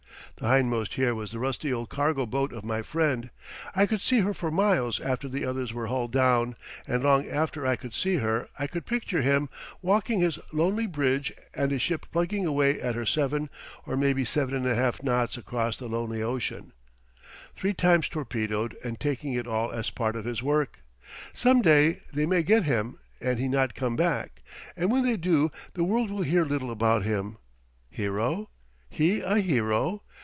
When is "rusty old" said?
1.37-1.89